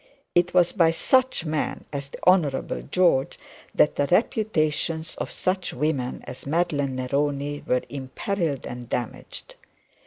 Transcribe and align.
It 0.33 0.55
was 0.55 0.71
by 0.73 0.89
such 0.89 1.45
men 1.45 1.85
as 1.93 2.07
the 2.07 2.17
Honourable 2.25 2.81
George 2.81 3.37
that 3.75 3.97
the 3.97 4.07
reputation 4.07 5.03
of 5.19 5.29
such 5.29 5.75
women 5.75 6.21
as 6.25 6.47
Madeline 6.47 6.95
Neroni 6.95 7.63
were 7.67 7.83
imperilled 7.87 8.65
and 8.65 8.89
damaged. 8.89 9.57